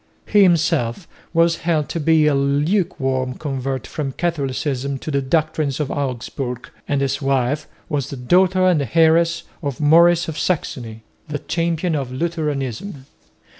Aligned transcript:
He 0.25 0.41
himself 0.41 1.07
was 1.31 1.57
held 1.57 1.87
to 1.89 1.99
be 1.99 2.25
a 2.25 2.33
lukewarm 2.33 3.35
convert 3.35 3.85
from 3.85 4.13
Catholicism 4.13 4.97
to 4.97 5.11
the 5.11 5.21
doctrines 5.21 5.79
of 5.79 5.91
Augsburg; 5.91 6.71
and 6.87 7.01
his 7.01 7.21
wife 7.21 7.67
was 7.87 8.09
the 8.09 8.17
daughter 8.17 8.65
and 8.65 8.89
heiress 8.95 9.43
of 9.61 9.79
Maurice 9.79 10.27
of 10.27 10.39
Saxony, 10.39 11.03
the 11.27 11.37
champion 11.37 11.93
of 11.93 12.11
Lutheranism. 12.11 13.05